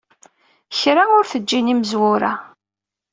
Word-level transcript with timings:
Kra 0.79 1.03
ur 1.17 1.25
t-ǧǧin 1.31 1.71
imezwura. 1.73 2.31